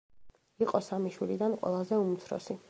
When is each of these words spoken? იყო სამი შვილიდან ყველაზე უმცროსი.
იყო 0.65 0.81
სამი 0.87 1.13
შვილიდან 1.17 1.55
ყველაზე 1.61 2.01
უმცროსი. 2.07 2.59